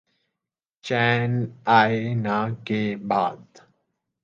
چین 0.83 1.31
آئے 1.65 2.13
نہ 2.15 2.37
کے 2.65 2.81
بعد 3.07 3.59